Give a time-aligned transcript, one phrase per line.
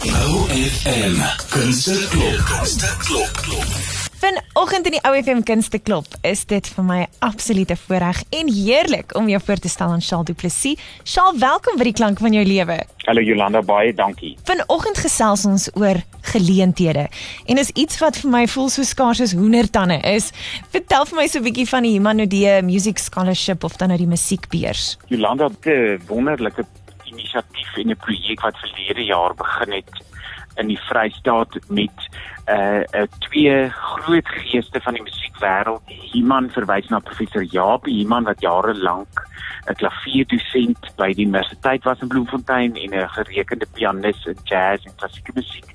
[0.00, 2.44] OFM Kunste Klop.
[2.46, 3.28] Kunste Klop.
[3.36, 3.64] Klop.
[4.20, 9.14] Vanoggend in die OFM Kunste Klop is dit vir my 'n absolute voorreg en heerlik
[9.16, 10.78] om jou voor te stel aan Shaal Du Plessis.
[11.04, 12.80] Shaal, welkom by die klank van jou lewe.
[13.04, 14.36] Hallo Jolanda, baie dankie.
[14.44, 17.08] Vanoggend gesels ons oor geleenthede
[17.46, 20.32] en is iets wat vir my voel so skaars as hoendertande is.
[20.70, 24.06] Vertel vir my so 'n bietjie van die Humanodee Music Scholarship of dan nou die
[24.06, 24.96] musiekbeurs.
[25.08, 26.64] Jolanda, 'n wonderlike
[27.12, 29.94] inisiatief en 'n projek wat verlede jaar begin het
[30.56, 32.08] in die Vrystaat met
[32.46, 35.82] uh, uh, twee groot geeste van die musiekwêreld.
[36.12, 39.28] Iemand verwys na professor Jaap Iman wat jare lank
[39.68, 44.96] 'n klavierdosent by die universiteit was in Bloemfontein en 'n gerekende pianis in jazz en
[44.96, 45.68] klassieke musiek.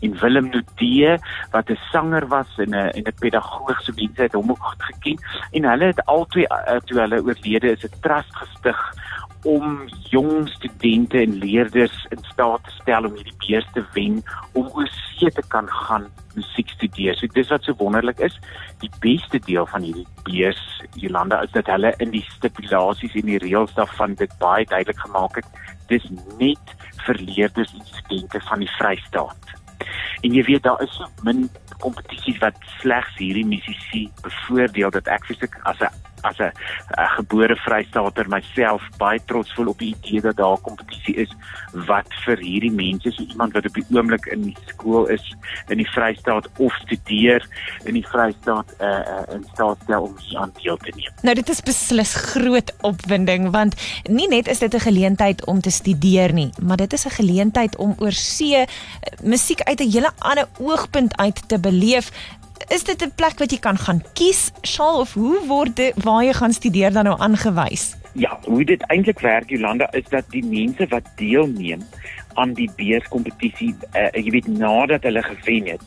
[0.00, 1.18] En Willem Nudee
[1.50, 4.82] wat 'n sanger was en 'n en 'n pedagoog so mense het hom ook goed
[4.82, 5.18] geken
[5.50, 8.78] en hulle het albei uh, toe hulle oorlede is 'n trust gestig
[9.48, 14.18] om jong studente en leerders in staat te stel om hierdie beurs te wen
[14.52, 17.16] om oorsee te kan gaan musiek studeer.
[17.16, 18.36] So dis wat so wonderlik is.
[18.84, 20.60] Die beste deel van hierdie beurs,
[20.94, 25.40] Jolanda, is dat hulle in die stipulasies en die reëls daarvan dit baie duidelik gemaak
[25.40, 25.48] het.
[25.88, 26.06] Dis
[26.38, 26.76] net
[27.06, 29.56] vir leerders en studente van die Vrystaat.
[30.20, 31.48] En jy weet daar is so min
[31.80, 36.52] kompetisies wat slegs hierdie musisi bevoordeel dat ek vir as 'n as 'n
[37.16, 41.32] gebore Vrystaater myself baie trots voel op die idee dat daar 'n kompetisie is
[41.86, 45.34] wat vir hierdie mense so iemand wat op die oomblik in die skool is
[45.68, 47.46] in die Vrystaat of studeer
[47.84, 51.12] in die Vrystaat uh, uh, in staat stel om hier aan deel te neem.
[51.22, 53.74] Nou dit is beslis groot opwinding want
[54.08, 57.76] nie net is dit 'n geleentheid om te studeer nie, maar dit is 'n geleentheid
[57.76, 58.64] om oor see
[59.22, 62.10] musiek uit 'n hele ander oogpunt uit te beleef
[62.68, 66.24] is dit 'n plek wat jy kan gaan kies, Shaal of hoe word dit waar
[66.24, 67.96] jy gaan studeer dan nou aangewys?
[68.12, 71.82] Ja, hoe dit eintlik werk Jolanda is dat die mense wat deelneem
[72.34, 75.82] aan die beurskompetisie, uh, jy weet nadat hulle gewen het,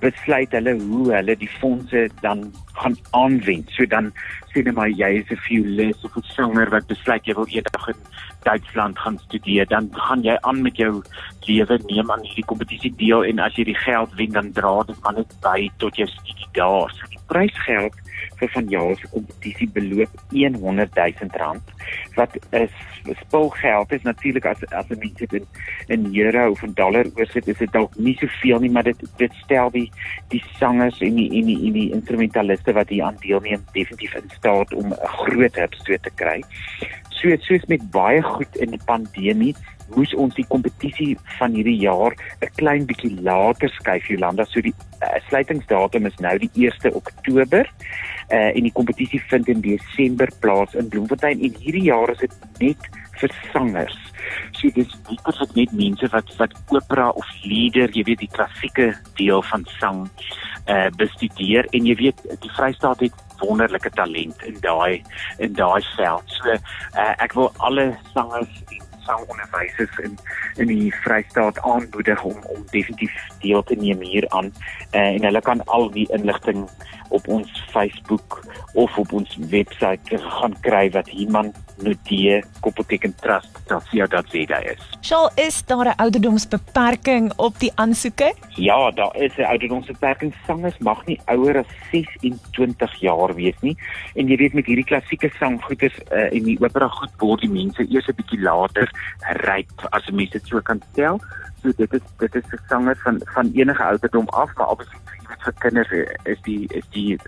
[0.00, 2.46] besluit hulle hoe hulle die fondse dan
[2.80, 3.70] gaan aanwend.
[3.76, 4.12] So dan
[4.52, 7.88] sê net maar jy is 'n violist of 'n sanger wat besluit jy wil eendag
[7.88, 8.00] in
[8.42, 11.02] Duitsland gaan studeer, dan gaan jy aan met jou
[11.46, 15.02] lewe neem aan hierdie kompetisie deel en as jy die geld wen dan dra dit
[15.02, 16.90] maar net by tot jou studie daar.
[16.90, 17.94] So die prysgeld
[18.42, 21.74] vir vanjaar se kompetisie beloop 100 000 rand
[22.18, 22.74] wat is
[23.20, 25.46] spulgeld is natuurlik as as 'n mens dit in
[25.88, 29.32] in euro of in dollar oorsit is dit dalk nie soveel nie maar dit dit
[29.44, 29.88] stel die
[30.34, 34.30] die sangers en die en die, en die instrumentaliste wat hier aan deelneem definitief in
[34.38, 36.42] staat om 'n groot hupstoot te kry.
[37.22, 39.52] So soos met baie goed in die pandemie
[39.94, 44.44] moes ons die kompetisie van hierdie jaar 'n klein bietjie later skuif Jolanda.
[44.44, 47.68] So die uh, sluitingsdatum is nou die 1 Oktober
[48.30, 51.40] uh, en die kompetisie vind in Desember plaas in Bloemfontein.
[51.40, 52.90] En hierdie jaar is dit net
[53.20, 53.98] vir sangers.
[54.58, 58.94] So dis nie vir net mense wat wat opera of lieder, jy weet die klassieke
[59.14, 60.08] deel van sang
[60.66, 61.68] uh bestudeer.
[61.70, 65.02] En jy weet die Vrystaat het wonderlike talent in daai
[65.38, 66.38] in daai veld.
[66.38, 70.18] So uh, ek wil alle sangers en sangonderwysers in
[70.56, 74.52] in die Vrystaat aanmoedig om om definitief deel te neem hieraan
[74.92, 76.68] uh, en hulle kan al die inligting
[77.08, 78.40] op ons Facebook
[78.72, 84.80] of op ons webwerf gaan kry wat iemand notee koppelteken trust daar is.
[85.00, 88.34] Sal is daar 'n ouderdomsbeperking op die aansoeke?
[88.48, 90.34] Ja, daar is 'n ouderdomsbeperking.
[90.46, 93.76] Sangers mag nie ouer as 26 jaar wees nie.
[94.14, 97.86] En jy weet met hierdie klassieke sanggoeders uh, en die opera goed word die mense
[97.88, 98.90] eers 'n bietjie later
[99.20, 101.20] ryp as 'n mens dit so kan stel.
[101.62, 104.98] So dit is dit is 'n sanger van van enige ouderdom af, maar obviously
[105.44, 105.92] vir kinders
[106.24, 107.18] is die is die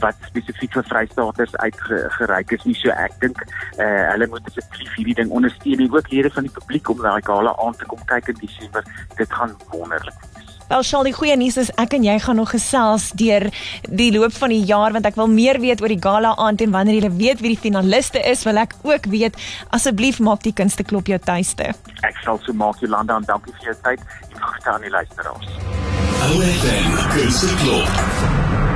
[0.00, 2.76] wat spesifiek vir vrystaters uitgereik is nie.
[2.78, 6.46] So ek dink eh uh, hulle moet asseblief hierdie ding ondersteun en ook lede van
[6.48, 8.86] die publiek om daai gala aan te kom kyk in Desember.
[9.16, 10.50] Dit gaan wonderlik wees.
[10.70, 13.48] Wel, Charles, die goeie nuus is ek en jy gaan nog gesels deur
[13.90, 16.70] die loop van die jaar want ek wil meer weet oor die gala aand en
[16.76, 19.34] wanneer jy weet wie die finaliste is, wil ek ook weet.
[19.74, 21.74] Asseblief maak die kunsteklop jou tuiste.
[22.06, 25.54] Ek sal so maak Jolanda en dankie vir jou tyd en groete aan die luisteraars.
[26.30, 28.69] OFM Kunsteklop.